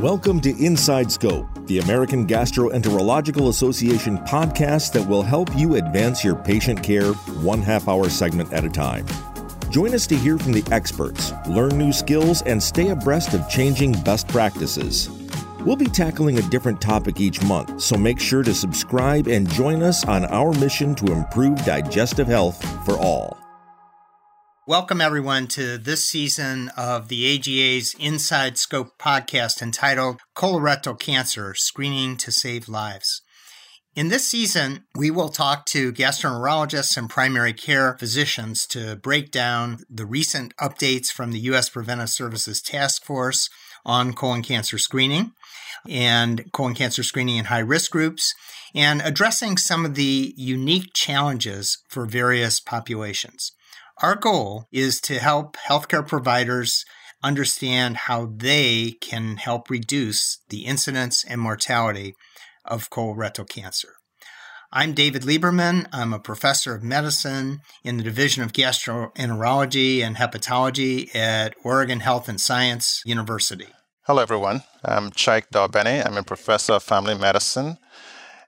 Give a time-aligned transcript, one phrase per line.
[0.00, 6.36] Welcome to Inside Scope, the American Gastroenterological Association podcast that will help you advance your
[6.36, 9.04] patient care one half hour segment at a time.
[9.68, 13.92] Join us to hear from the experts, learn new skills, and stay abreast of changing
[14.02, 15.10] best practices.
[15.66, 19.82] We'll be tackling a different topic each month, so make sure to subscribe and join
[19.82, 23.39] us on our mission to improve digestive health for all.
[24.70, 32.16] Welcome, everyone, to this season of the AGA's Inside Scope podcast entitled Colorectal Cancer Screening
[32.18, 33.20] to Save Lives.
[33.96, 39.78] In this season, we will talk to gastroenterologists and primary care physicians to break down
[39.90, 41.68] the recent updates from the U.S.
[41.68, 43.50] Preventive Services Task Force
[43.84, 45.32] on colon cancer screening
[45.88, 48.32] and colon cancer screening in high risk groups
[48.72, 53.50] and addressing some of the unique challenges for various populations.
[54.02, 56.86] Our goal is to help healthcare providers
[57.22, 62.14] understand how they can help reduce the incidence and mortality
[62.64, 63.96] of colorectal cancer.
[64.72, 65.86] I'm David Lieberman.
[65.92, 72.26] I'm a professor of medicine in the Division of Gastroenterology and Hepatology at Oregon Health
[72.26, 73.66] and Science University.
[74.06, 74.62] Hello, everyone.
[74.82, 76.06] I'm Chyke Doubeni.
[76.06, 77.76] I'm a professor of family medicine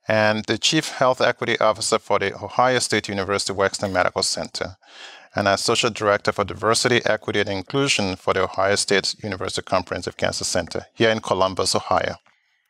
[0.08, 4.76] and the Chief Health Equity Officer for the Ohio State University Wexner Medical Center
[5.34, 10.44] and Associate Director for Diversity, Equity, and Inclusion for the Ohio State University Comprehensive Cancer
[10.44, 12.16] Center here in Columbus, Ohio.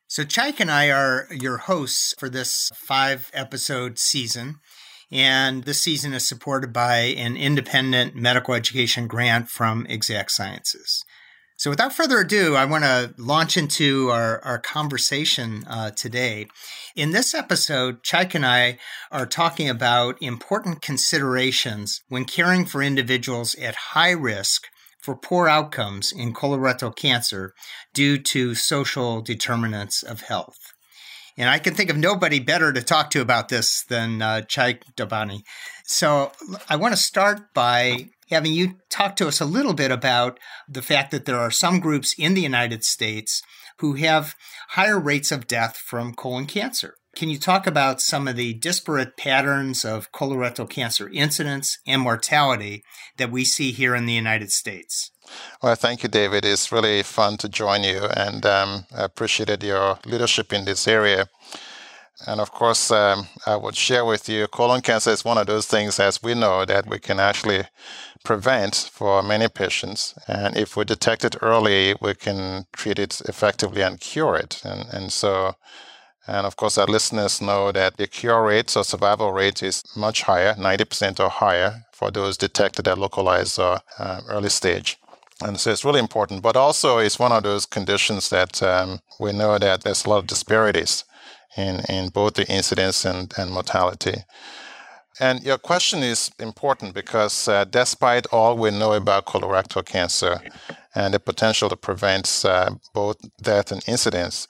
[0.07, 4.57] So, Chyke and I are your hosts for this five episode season.
[5.11, 11.05] And this season is supported by an independent medical education grant from Exact Sciences.
[11.63, 16.49] So, without further ado, I want to launch into our, our conversation uh, today.
[16.97, 18.81] In this episode, Chyke and I
[19.13, 24.65] are talking about important considerations when caring for individuals at high risk
[25.01, 27.55] for poor outcomes in colorectal cancer
[27.95, 30.59] due to social determinants of health.
[31.39, 35.42] And I can think of nobody better to talk to about this than uh, Doubeni.
[35.85, 36.33] So
[36.69, 40.83] I want to start by having you talk to us a little bit about the
[40.83, 43.43] fact that there are some groups in the United States
[43.79, 44.35] who have
[44.70, 46.95] higher rates of death from colon cancer.
[47.15, 52.83] Can you talk about some of the disparate patterns of colorectal cancer incidence and mortality
[53.19, 55.11] that we see here in the United States?
[55.63, 56.47] Well, thank you, David.
[56.47, 61.27] It's really fun to join you, and um, I appreciated your leadership in this area.
[62.27, 65.67] And of course, um, I would share with you colon cancer is one of those
[65.67, 67.65] things, as we know, that we can actually
[68.25, 70.15] prevent for many patients.
[70.29, 74.61] And if we detect it early, we can treat it effectively and cure it.
[74.65, 75.57] And, and so
[76.27, 80.23] and of course, our listeners know that the cure rate or survival rate is much
[80.23, 84.99] higher, 90% or higher, for those detected at localized or uh, early stage.
[85.41, 86.43] And so it's really important.
[86.43, 90.19] But also, it's one of those conditions that um, we know that there's a lot
[90.19, 91.05] of disparities
[91.57, 94.23] in, in both the incidence and, and mortality.
[95.20, 100.40] And your question is important because uh, despite all we know about colorectal cancer
[100.95, 104.48] and the potential to prevent uh, both death and incidence,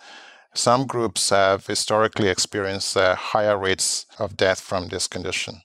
[0.55, 5.63] some groups have historically experienced uh, higher rates of death from this condition.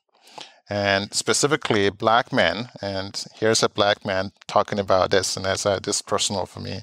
[0.69, 5.79] And specifically, black men, and here's a black man talking about this, and that's uh,
[5.81, 6.81] this personal for me.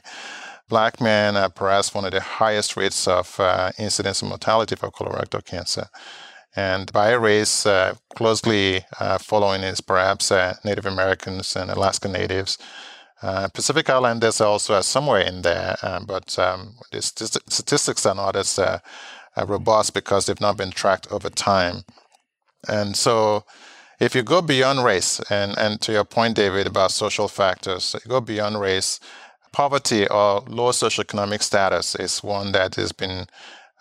[0.68, 4.90] Black men are perhaps one of the highest rates of uh, incidence and mortality for
[4.90, 5.88] colorectal cancer.
[6.56, 12.58] And by race, uh, closely uh, following is perhaps uh, Native Americans and Alaska Natives.
[13.22, 18.36] Uh, Pacific Islanders also are somewhere in there, um, but um, the statistics are not
[18.36, 18.78] as uh,
[19.36, 21.84] uh, robust because they've not been tracked over time.
[22.68, 23.44] And so,
[23.98, 28.08] if you go beyond race, and, and to your point, David, about social factors, you
[28.10, 29.00] go beyond race,
[29.52, 33.26] poverty or low socioeconomic status is one that has been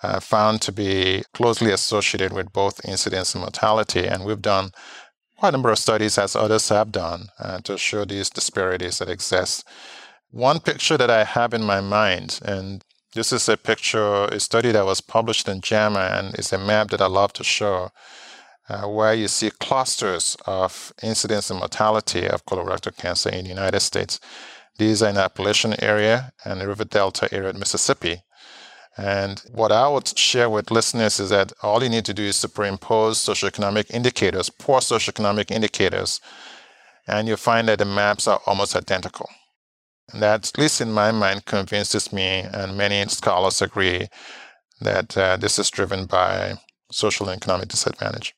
[0.03, 4.05] uh, found to be closely associated with both incidence and mortality.
[4.05, 4.71] And we've done
[5.37, 9.09] quite a number of studies, as others have done, uh, to show these disparities that
[9.09, 9.65] exist.
[10.31, 12.83] One picture that I have in my mind, and
[13.13, 16.89] this is a picture, a study that was published in JAMA, and it's a map
[16.89, 17.91] that I love to show,
[18.69, 23.81] uh, where you see clusters of incidence and mortality of colorectal cancer in the United
[23.81, 24.19] States.
[24.77, 28.23] These are in the Appalachian area and the River Delta area of Mississippi.
[28.97, 32.35] And what I would share with listeners is that all you need to do is
[32.35, 36.21] superimpose socioeconomic indicators, poor socioeconomic indicators,
[37.07, 39.29] and you find that the maps are almost identical.
[40.11, 44.09] And that, at least in my mind, convinces me, and many scholars agree,
[44.79, 46.55] that uh, this is driven by
[46.91, 48.35] social and economic disadvantage.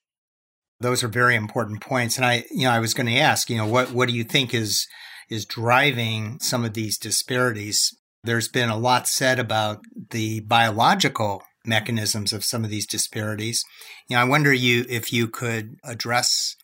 [0.79, 2.17] Those are very important points.
[2.17, 4.23] And I, you know, I was going to ask, you know, what, what do you
[4.23, 4.87] think is,
[5.29, 7.93] is driving some of these disparities
[8.25, 13.63] There's been a lot said about the biological mechanisms of some of these disparities.
[14.07, 16.55] You know, I wonder you if you could address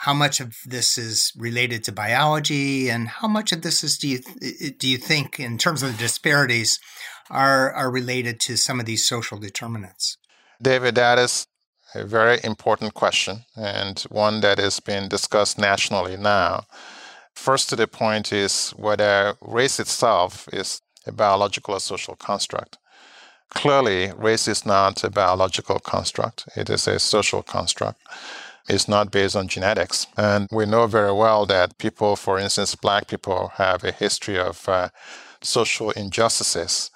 [0.00, 4.08] how much of this is related to biology and how much of this is do
[4.08, 4.18] you
[4.78, 6.80] do you think in terms of the disparities
[7.28, 10.16] are are related to some of these social determinants
[10.62, 11.46] david that is
[11.94, 16.64] a very important question and one that is being discussed nationally now
[17.34, 20.80] first to the point is whether uh, race itself is
[21.10, 22.72] a biological or social construct
[23.60, 28.00] clearly race is not a biological construct it is a social construct
[28.68, 30.06] It's not based on genetics.
[30.16, 34.68] And we know very well that people, for instance, black people, have a history of
[34.68, 34.90] uh,
[35.42, 36.90] social injustices,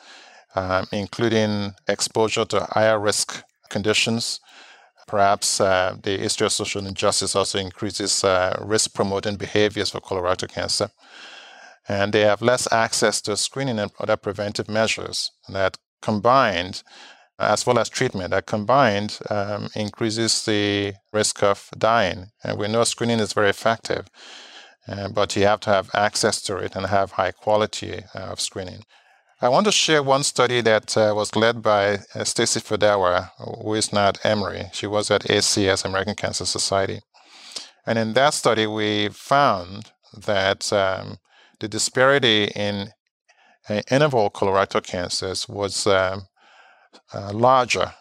[0.54, 4.40] um, including exposure to higher risk conditions.
[5.08, 10.48] Perhaps uh, the history of social injustice also increases uh, risk promoting behaviors for colorectal
[10.48, 10.90] cancer.
[11.88, 16.82] And they have less access to screening and other preventive measures that combined
[17.38, 22.26] as well as treatment that combined um, increases the risk of dying.
[22.42, 24.06] And we know screening is very effective,
[24.86, 28.40] uh, but you have to have access to it and have high quality uh, of
[28.40, 28.84] screening.
[29.40, 33.74] I want to share one study that uh, was led by uh, Stacey Fedewa, who
[33.74, 34.70] is now at Emory.
[34.72, 37.00] She was at ACS, American Cancer Society.
[37.84, 41.18] And in that study, we found that um,
[41.64, 42.92] the disparity in
[43.70, 46.26] uh, interval colorectal cancers was um,
[47.14, 47.94] uh, larger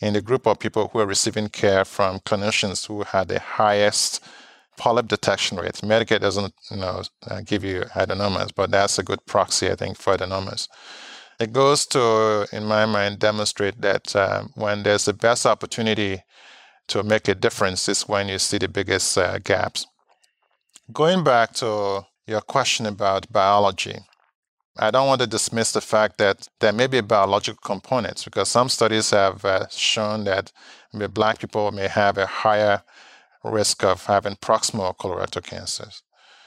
[0.00, 4.22] in the group of people who are receiving care from clinicians who had the highest
[4.76, 5.74] polyp detection rate.
[5.82, 9.98] Medicare doesn't, you know, uh, give you adenomas, but that's a good proxy, I think,
[9.98, 10.68] for adenomas.
[11.40, 16.22] It goes to, in my mind, demonstrate that uh, when there's the best opportunity
[16.86, 19.84] to make a difference is when you see the biggest uh, gaps.
[20.92, 23.98] Going back to your question about biology,
[24.78, 28.68] I don't want to dismiss the fact that there may be biological components because some
[28.68, 30.52] studies have uh, shown that
[31.12, 32.82] black people may have a higher
[33.44, 36.02] risk of having proximal colorectal cancers.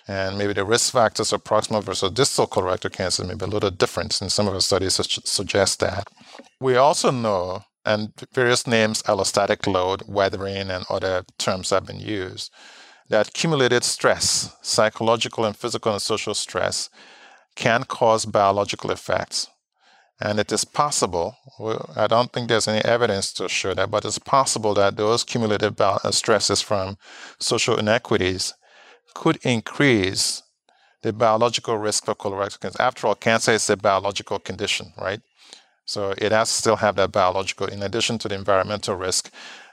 [0.07, 3.69] And maybe the risk factors of proximal versus distal colorectal cancer may be a little
[3.69, 6.09] different, and some of the studies suggest that.
[6.59, 12.51] We also know, and various names, allostatic load, weathering, and other terms have been used,
[13.09, 16.89] that accumulated stress, psychological and physical and social stress,
[17.55, 19.47] can cause biological effects.
[20.21, 21.35] And it is possible,
[21.95, 25.79] I don't think there's any evidence to show that, but it's possible that those cumulative
[25.81, 26.97] uh, stresses from
[27.39, 28.53] social inequities
[29.13, 30.43] could increase
[31.01, 32.81] the biological risk for colorectal cancer.
[32.81, 35.21] After all, cancer is a biological condition, right?
[35.85, 39.29] So it has still have that biological, in addition to the environmental risk,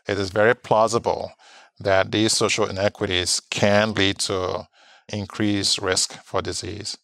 [0.08, 1.32] it is very plausible
[1.80, 4.68] that these social inequities can lead to
[5.08, 6.98] increased risk for disease.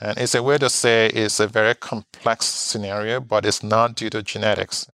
[0.00, 4.10] And it's a way to say it's a very complex scenario, but it's not due
[4.10, 4.86] to genetics.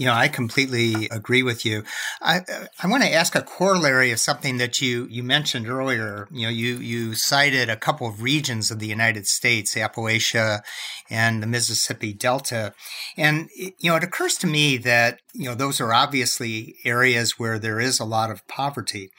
[0.00, 1.84] You know, I completely agree with you.
[2.22, 2.40] I
[2.82, 6.26] I want to ask a corollary of something that you you mentioned earlier.
[6.30, 10.62] You know, you you cited a couple of regions of the United States, Appalachia
[11.10, 12.72] and the Mississippi Delta.
[13.18, 17.58] And you know, it occurs to me that, you know, those are obviously areas where
[17.58, 19.10] there is a lot of poverty.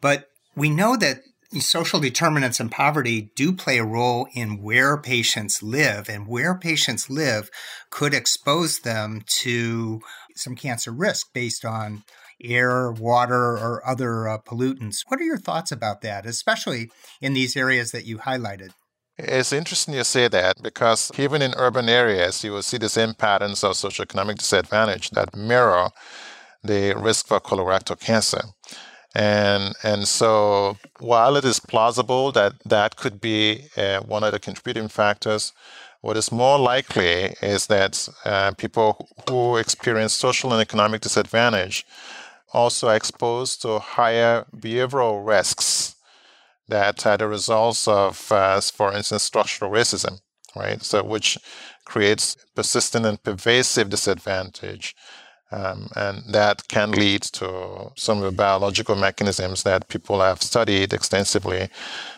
[0.00, 1.20] But we know that
[1.60, 7.10] social determinants and poverty do play a role in where patients live, and where patients
[7.10, 7.50] live
[7.90, 10.00] could expose them to
[10.36, 12.04] some cancer risk based on
[12.42, 15.04] air, water, or other uh, pollutants.
[15.08, 18.70] What are your thoughts about that, especially in these areas that you highlighted?
[19.18, 23.14] It's interesting you say that because even in urban areas, you will see the same
[23.14, 25.90] patterns of socioeconomic disadvantage that mirror
[26.64, 28.42] the risk for colorectal cancer.
[29.14, 34.40] And and so while it is plausible that that could be uh, one of the
[34.40, 35.52] contributing factors,
[36.02, 41.86] what is more likely is that uh, people who experience social and economic disadvantage
[42.52, 45.94] also are exposed to higher behavioral risks
[46.68, 50.20] that are the results of, uh, for instance, structural racism,
[50.54, 50.82] right?
[50.82, 51.38] So which
[51.84, 54.94] creates persistent and pervasive disadvantage
[55.52, 60.92] um, and that can lead to some of the biological mechanisms that people have studied
[60.92, 61.68] extensively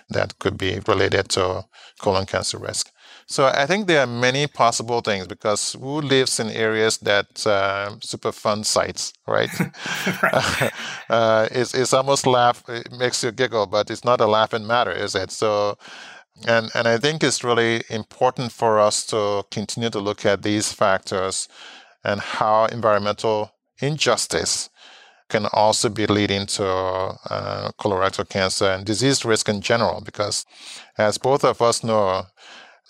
[0.08, 1.64] that could be related to
[2.00, 2.90] colon cancer risk.
[3.26, 7.96] So I think there are many possible things because who lives in areas that uh,
[8.00, 9.50] Superfund sites, right?
[10.22, 10.72] right.
[11.10, 14.92] uh, it's, it's almost laugh, it makes you giggle, but it's not a laughing matter,
[14.92, 15.30] is it?
[15.30, 15.78] So,
[16.46, 20.72] and, and I think it's really important for us to continue to look at these
[20.72, 21.48] factors
[22.04, 24.68] and how environmental injustice
[25.28, 30.00] can also be leading to uh, colorectal cancer and disease risk in general.
[30.02, 30.44] Because,
[30.98, 32.26] as both of us know,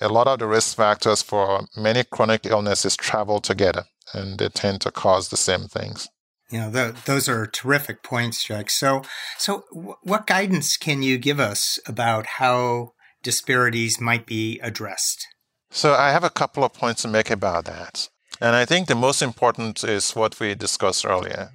[0.00, 4.80] a lot of the risk factors for many chronic illnesses travel together and they tend
[4.82, 6.08] to cause the same things.
[6.50, 8.70] You know, those are terrific points, Jack.
[8.70, 9.02] So,
[9.38, 15.26] so w- what guidance can you give us about how disparities might be addressed?
[15.70, 18.08] So, I have a couple of points to make about that.
[18.40, 21.50] And I think the most important is what we discussed earlier.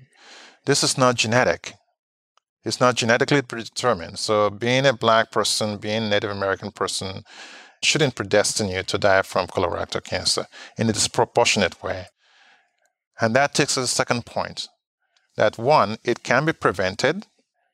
[0.65, 1.73] This is not genetic.
[2.65, 4.19] It's not genetically predetermined.
[4.19, 7.23] So, being a black person, being a Native American person,
[7.81, 10.45] shouldn't predestine you to die from colorectal cancer
[10.77, 12.07] in a disproportionate way.
[13.21, 14.67] And that takes us to the second point
[15.35, 17.25] that one, it can be prevented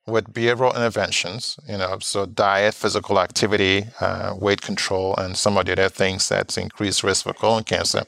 [0.08, 5.66] with behavioral interventions, you know, so diet, physical activity, uh, weight control, and some of
[5.66, 8.04] the other things that increase risk for colon cancer.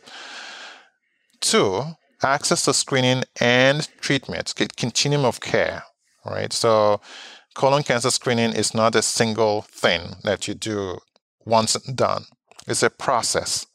[1.41, 1.83] Two,
[2.23, 5.83] access to screening and treatment, continuum of care,
[6.23, 6.53] right?
[6.53, 7.01] So
[7.55, 10.99] colon cancer screening is not a single thing that you do
[11.47, 12.25] once done.
[12.67, 13.65] It's a process.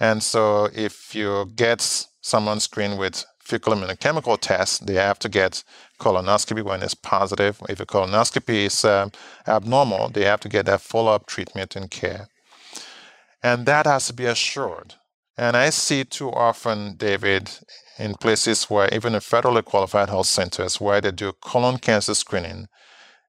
[0.00, 5.62] And so if you get someone screened with fecal immunochemical test, they have to get
[5.98, 7.60] colonoscopy when it's positive.
[7.68, 9.08] If a colonoscopy is uh,
[9.46, 12.28] abnormal, they have to get that follow-up treatment and care.
[13.42, 14.94] And that has to be assured.
[15.36, 17.50] And I see too often, David,
[17.98, 22.68] in places where even in federally qualified health centers where they do colon cancer screening,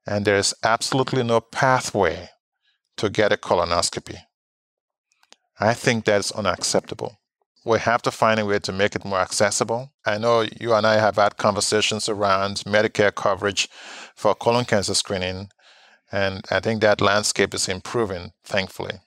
[0.05, 2.29] and there's absolutely no pathway
[3.01, 4.20] to get a colonoscopy.
[5.60, 7.17] I think that's unacceptable.
[7.65, 9.91] We have to find a way to make it more accessible.
[10.05, 13.67] I know you and I have had conversations around Medicare coverage
[14.15, 15.50] for colon cancer screening,
[16.12, 19.00] and I think that landscape is improving, thankfully.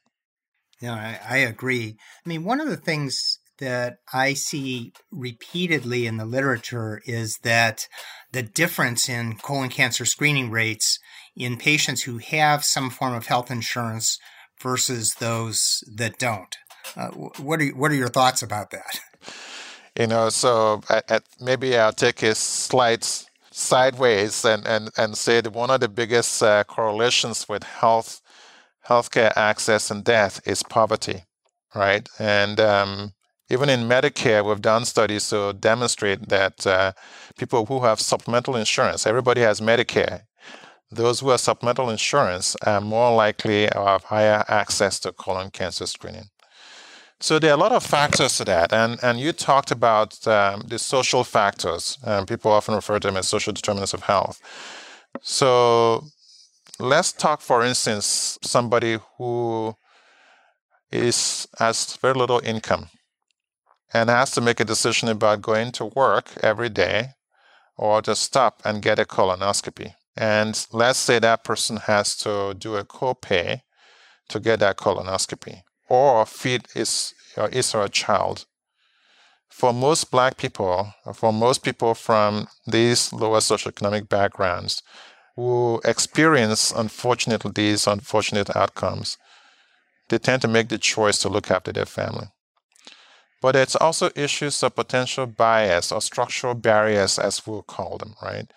[0.80, 1.96] Yeah, I, I agree.
[2.26, 7.86] I mean, one of the things that I see repeatedly in the literature is that
[8.34, 10.98] the difference in colon cancer screening rates
[11.36, 14.18] in patients who have some form of health insurance
[14.60, 16.56] versus those that don't.
[16.96, 19.00] Uh, what are what are your thoughts about that?
[19.98, 20.82] You know, so
[21.40, 26.42] maybe I'll take a slight sideways and, and, and say that one of the biggest
[26.42, 28.20] uh, correlations with health
[28.88, 31.22] healthcare access and death is poverty,
[31.76, 32.08] right?
[32.18, 33.12] And um,
[33.50, 36.92] even in Medicare, we've done studies to demonstrate that uh,
[37.38, 40.22] people who have supplemental insurance, everybody has Medicare.
[40.90, 45.86] Those who have supplemental insurance are more likely to have higher access to colon cancer
[45.86, 46.30] screening.
[47.20, 50.62] So there are a lot of factors to that, and and you talked about um,
[50.68, 51.98] the social factors.
[52.04, 54.40] Um, people often refer to them as social determinants of health.
[55.22, 56.04] So
[56.78, 59.74] let's talk, for instance, somebody who
[60.92, 62.88] is has very little income
[63.94, 67.10] and has to make a decision about going to work every day
[67.76, 69.94] or to stop and get a colonoscopy.
[70.16, 73.62] And let's say that person has to do a copay
[74.28, 78.46] to get that colonoscopy or feed his or his or a child.
[79.48, 84.82] For most black people, for most people from these lower socioeconomic backgrounds,
[85.36, 89.16] who experience, unfortunately, these unfortunate outcomes,
[90.08, 92.26] they tend to make the choice to look after their family.
[93.44, 98.50] But it's also issues of potential bias or structural barriers, as we'll call them, right?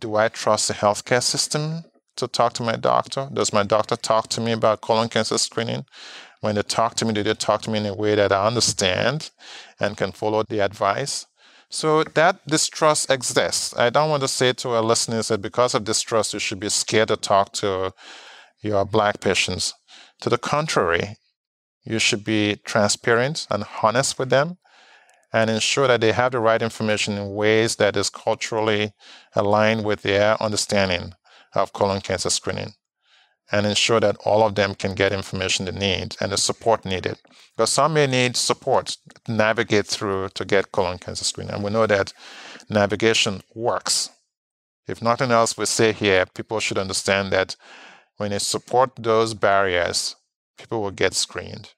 [0.00, 1.84] Do I trust the healthcare system
[2.16, 3.28] to talk to my doctor?
[3.30, 5.84] Does my doctor talk to me about colon cancer screening?
[6.40, 8.46] When they talk to me, do they talk to me in a way that I
[8.46, 9.30] understand
[9.78, 11.26] and can follow the advice?
[11.68, 13.76] So that distrust exists.
[13.76, 16.70] I don't want to say to our listeners that because of distrust, you should be
[16.70, 17.92] scared to talk to
[18.62, 19.74] your black patients.
[20.22, 21.16] To the contrary,
[21.86, 24.58] you should be transparent and honest with them
[25.32, 28.92] and ensure that they have the right information in ways that is culturally
[29.34, 31.12] aligned with their understanding
[31.54, 32.74] of colon cancer screening
[33.52, 37.16] and ensure that all of them can get information they need and the support needed.
[37.56, 41.54] Because some may need support to navigate through to get colon cancer screening.
[41.54, 42.12] And we know that
[42.68, 44.10] navigation works.
[44.88, 47.56] If nothing else, we say here, people should understand that
[48.16, 50.16] when they support those barriers,
[50.58, 51.72] people will get screened.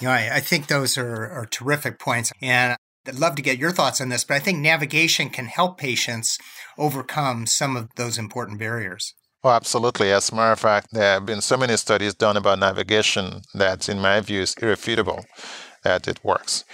[0.00, 2.32] Know, I, I think those are, are terrific points.
[2.40, 2.76] And
[3.06, 6.38] I'd love to get your thoughts on this, but I think navigation can help patients
[6.78, 9.14] overcome some of those important barriers.
[9.42, 10.12] Oh, absolutely.
[10.12, 13.88] As a matter of fact, there have been so many studies done about navigation that,
[13.88, 15.24] in my view, is irrefutable
[15.82, 16.64] that it works.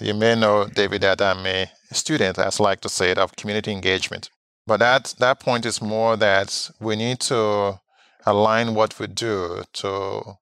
[0.00, 3.36] You may know, David, that I'm a student, as I like to say it, of
[3.36, 4.30] community engagement.
[4.66, 7.80] But that, that point is more that we need to
[8.26, 10.34] align what we do to,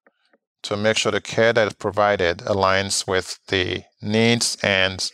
[0.66, 5.10] to make sure the care that is provided aligns with the needs and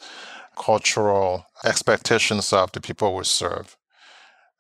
[0.56, 3.76] cultural expectations of the people we serve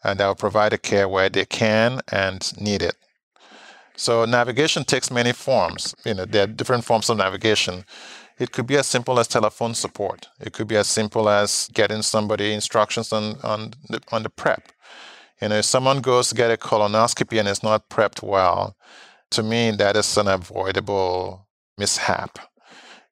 [0.04, 2.96] and they'll provide a care where they can and need it.
[3.96, 5.94] So navigation takes many forms.
[6.04, 7.84] You know, there are different forms of navigation.
[8.38, 10.28] It could be as simple as telephone support.
[10.40, 14.72] It could be as simple as getting somebody instructions on on the, on the prep.
[15.40, 18.76] You know, if someone goes to get a colonoscopy and is not prepped well,
[19.32, 21.48] to me that is an avoidable
[21.78, 22.38] mishap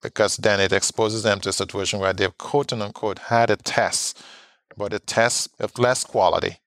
[0.03, 4.23] because then it exposes them to a situation where they've quote unquote had a test,
[4.77, 6.59] but a test of less quality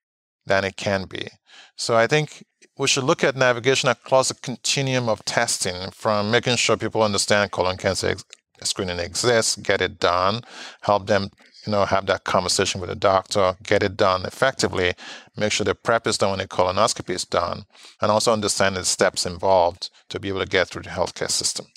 [0.46, 1.28] than it can be.
[1.76, 2.44] So I think
[2.78, 7.52] we should look at navigation across a continuum of testing from making sure people understand
[7.52, 8.26] colon cancer ex-
[8.64, 10.42] screening exists, get it done,
[10.82, 11.30] help them
[11.66, 14.94] you know, have that conversation with the doctor, get it done effectively,
[15.38, 17.66] make sure the prep is done when the colonoscopy is done,
[18.02, 21.68] and also understand the steps involved to be able to get through the healthcare system.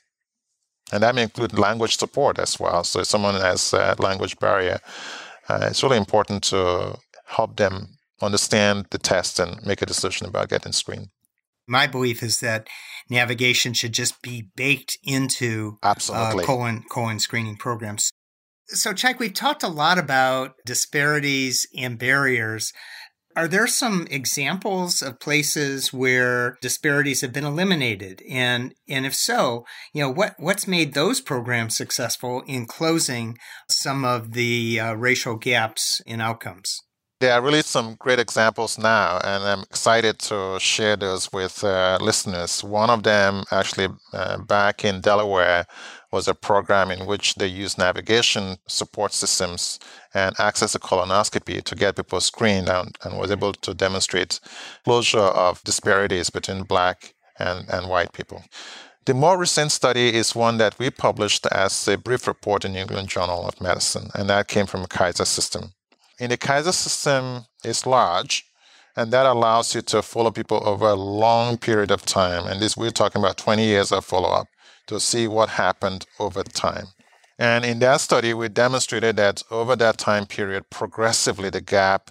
[0.92, 2.84] And that may include language support as well.
[2.84, 4.78] So if someone has a language barrier,
[5.48, 10.48] uh, it's really important to help them understand the test and make a decision about
[10.48, 11.08] getting screened.
[11.68, 12.68] My belief is that
[13.10, 16.44] navigation should just be baked into Absolutely.
[16.44, 18.12] Uh, colon colon screening programs.
[18.68, 22.72] So, Chyke, we've talked a lot about disparities and barriers.
[23.36, 28.22] Are there some examples of places where disparities have been eliminated?
[28.28, 34.04] And and if so, you know what what's made those programs successful in closing some
[34.04, 36.80] of the uh, racial gaps in outcomes?
[37.20, 41.96] There are really some great examples now, and I'm excited to share those with uh,
[41.98, 42.62] listeners.
[42.62, 45.64] One of them, actually, uh, back in Delaware,
[46.16, 49.78] was a program in which they used navigation support systems
[50.14, 54.40] and access to colonoscopy to get people screened and, and was able to demonstrate
[54.84, 58.42] closure of disparities between black and, and white people.
[59.04, 62.80] The more recent study is one that we published as a brief report in New
[62.80, 65.74] England Journal of Medicine, and that came from a Kaiser System
[66.18, 68.46] in the Kaiser system it's large,
[68.96, 72.46] and that allows you to follow people over a long period of time.
[72.46, 74.48] And this we're talking about 20 years of follow-up
[74.86, 76.86] to see what happened over time.
[77.38, 82.10] And in that study, we demonstrated that over that time period, progressively the gap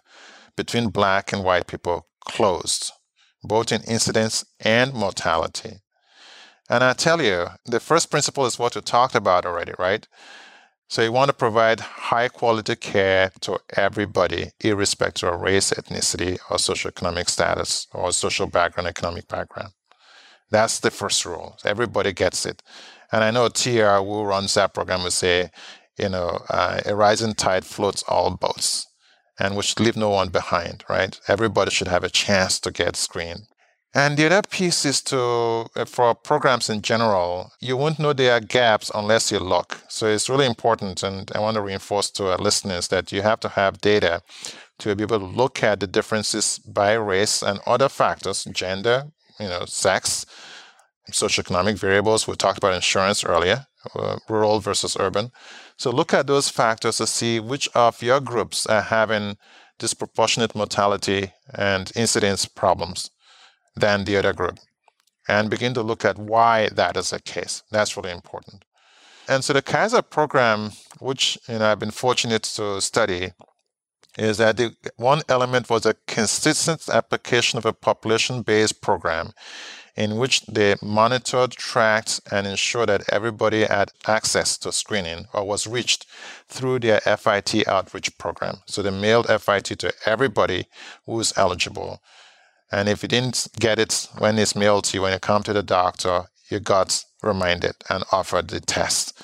[0.55, 2.91] between black and white people closed,
[3.43, 5.81] both in incidence and mortality.
[6.69, 10.07] And I tell you, the first principle is what we talked about already, right?
[10.87, 16.57] So you want to provide high quality care to everybody, irrespective of race, ethnicity, or
[16.57, 19.73] socioeconomic status, or social background, economic background.
[20.51, 21.57] That's the first rule.
[21.65, 22.61] Everybody gets it.
[23.11, 25.51] And I know TR, who runs that program, will say,
[25.97, 28.85] you know, uh, a rising tide floats all boats,
[29.39, 31.19] and we should leave no one behind, right?
[31.27, 33.47] Everybody should have a chance to get screened.
[33.93, 38.33] And the other piece is to, uh, for programs in general, you won't know there
[38.33, 39.79] are gaps unless you look.
[39.87, 43.39] So it's really important, and I want to reinforce to our listeners that you have
[43.39, 44.21] to have data
[44.79, 49.47] to be able to look at the differences by race and other factors, gender, you
[49.47, 50.25] know, sex,
[51.11, 52.27] socioeconomic variables.
[52.27, 55.31] We talked about insurance earlier, uh, rural versus urban.
[55.77, 59.37] So look at those factors to see which of your groups are having
[59.77, 63.11] disproportionate mortality and incidence problems
[63.75, 64.57] than the other group
[65.27, 67.63] and begin to look at why that is the case.
[67.71, 68.63] That's really important.
[69.27, 73.31] And so the Kaiser program, which you know I've been fortunate to study,
[74.17, 79.33] is that the one element was a consistent application of a population-based program
[79.95, 85.67] in which they monitored, tracked, and ensured that everybody had access to screening or was
[85.67, 86.05] reached
[86.49, 88.57] through their FIT outreach program.
[88.65, 90.67] So they mailed FIT to everybody
[91.05, 92.01] who was eligible.
[92.71, 95.53] And if you didn't get it when it's mailed to you, when you come to
[95.53, 99.21] the doctor, you got reminded and offered the test.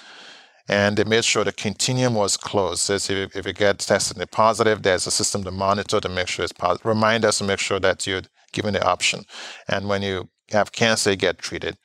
[0.71, 2.79] And they made sure the continuum was closed.
[2.79, 6.45] So if if you get tested positive, there's a system to monitor to make sure
[6.45, 6.85] it's positive.
[6.85, 8.21] Remind us to make sure that you're
[8.53, 9.25] given the option.
[9.67, 11.77] And when you have cancer, you get treated.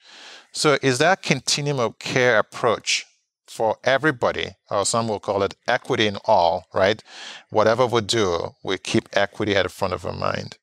[0.53, 3.05] So is that continuum of care approach
[3.49, 7.03] for everybody, or some will call it equity in all, right?
[7.51, 10.59] Whatever we do, we keep equity at the front of our mind.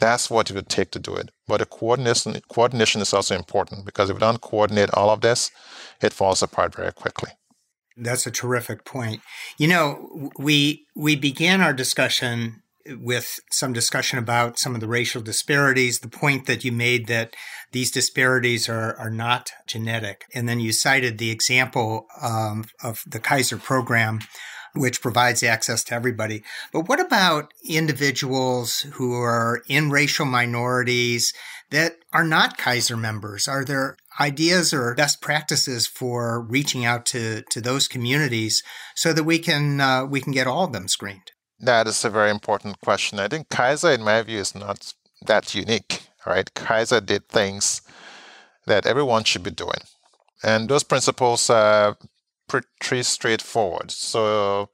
[0.00, 1.30] That's what it would take to do it.
[1.46, 5.52] But the coordination, coordination is also important because if we don't coordinate all of this,
[6.00, 7.30] it falls apart very quickly.
[7.96, 9.20] That's a terrific point.
[9.58, 15.22] You know, we we began our discussion with some discussion about some of the racial
[15.22, 17.34] disparities, the point that you made that
[17.70, 20.24] these disparities are, are not genetic.
[20.34, 24.20] And then you cited the example um, of the Kaiser program
[24.74, 26.42] which provides access to everybody.
[26.72, 31.34] But what about individuals who are in racial minorities
[31.72, 33.48] that are not Kaiser members?
[33.48, 38.62] Are there ideas or best practices for reaching out to, to those communities
[38.94, 41.32] so that we can uh, we can get all of them screened?
[41.58, 43.18] That is a very important question.
[43.18, 44.92] I think Kaiser, in my view, is not
[45.26, 46.02] that unique.
[46.26, 46.52] right?
[46.54, 47.82] Kaiser did things
[48.66, 49.82] that everyone should be doing.
[50.42, 51.96] And those principles are
[52.48, 53.90] pretty straightforward.
[53.90, 54.70] So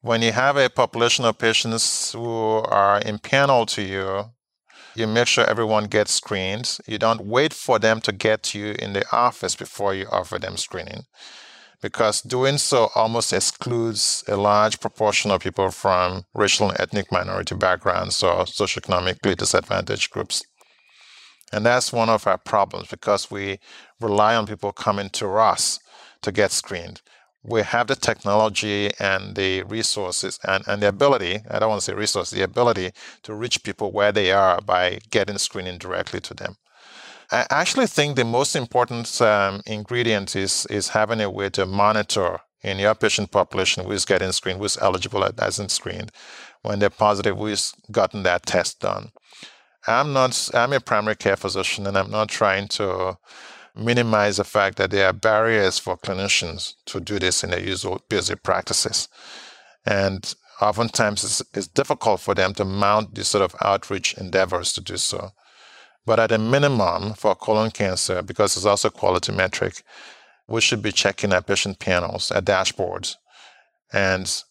[0.00, 4.24] when you have a population of patients who are in panel to you,
[4.98, 6.78] you make sure everyone gets screened.
[6.86, 10.56] You don't wait for them to get you in the office before you offer them
[10.56, 11.04] screening,
[11.80, 17.54] because doing so almost excludes a large proportion of people from racial and ethnic minority
[17.54, 20.42] backgrounds or socioeconomically disadvantaged groups.
[21.52, 23.58] And that's one of our problems because we
[24.00, 25.78] rely on people coming to us
[26.22, 27.00] to get screened.
[27.48, 31.84] We have the technology and the resources and, and the ability, I don't want to
[31.84, 36.34] say resources, the ability to reach people where they are by getting screening directly to
[36.34, 36.56] them.
[37.30, 42.40] I actually think the most important um, ingredient is, is having a way to monitor
[42.62, 46.10] in your patient population who is getting screened, who is eligible and hasn't screened.
[46.62, 49.10] When they're positive, who's gotten that test done.
[49.86, 53.16] I'm not, I'm a primary care physician and I'm not trying to
[53.78, 58.02] minimize the fact that there are barriers for clinicians to do this in their usual
[58.08, 59.08] busy practices.
[59.86, 64.80] And oftentimes it's, it's difficult for them to mount these sort of outreach endeavors to
[64.80, 65.30] do so.
[66.04, 69.82] But at a minimum for colon cancer, because it's also quality metric,
[70.46, 73.16] we should be checking our patient panels, our dashboards,
[73.92, 74.42] and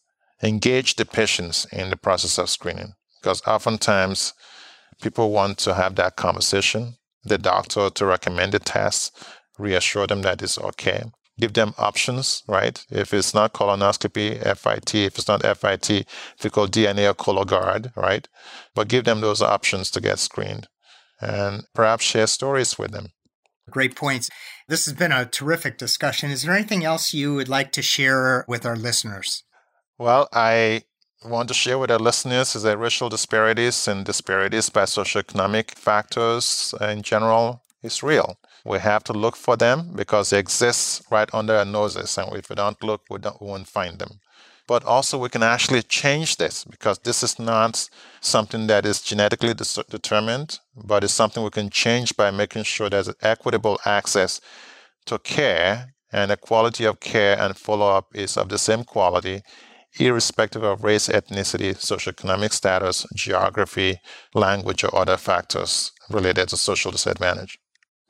[0.44, 2.94] engage the patients in the process of screening.
[3.20, 4.34] Because oftentimes
[5.02, 6.96] People want to have that conversation,
[7.28, 9.18] the doctor to recommend the test,
[9.58, 11.04] reassure them that it's okay.
[11.40, 12.84] Give them options, right?
[12.90, 14.96] If it's not colonoscopy, FIT.
[14.96, 18.28] If it's not FIT, if you call DNA or Cologuard, right?
[18.74, 20.68] But give them those options to get screened
[21.22, 23.10] and perhaps share stories with them.
[23.70, 24.30] Great points.
[24.68, 26.32] This has been a terrific discussion.
[26.32, 29.44] Is there anything else you would like to share with our listeners?
[30.00, 30.84] Well, I
[31.26, 36.74] want to share with our listeners is that racial disparities and disparities by socioeconomic factors
[36.80, 38.38] in general is real.
[38.64, 42.50] We have to look for them because they exist right under our noses, and if
[42.50, 44.20] we don't look, we, don't, we won't find them.
[44.68, 49.54] But also, we can actually change this because this is not something that is genetically
[49.54, 54.42] determined, but it's something we can change by making sure there's equitable access
[55.06, 59.42] to care and the quality of care and follow up is of the same quality
[60.00, 64.00] irrespective of race, ethnicity, socioeconomic status, geography,
[64.34, 67.58] language, or other factors related to social disadvantage.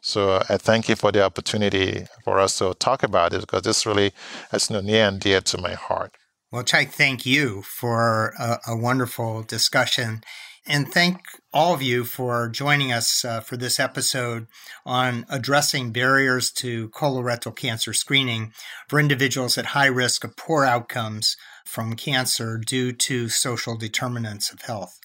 [0.03, 3.85] So I thank you for the opportunity for us to talk about it because this
[3.85, 4.13] really
[4.53, 6.15] is near and dear to my heart.
[6.51, 10.21] Well, Chai, thank you for a, a wonderful discussion.
[10.65, 11.21] And thank
[11.53, 14.47] all of you for joining us uh, for this episode
[14.85, 18.53] on addressing barriers to colorectal cancer screening
[18.89, 24.61] for individuals at high risk of poor outcomes from cancer due to social determinants of
[24.61, 24.99] health.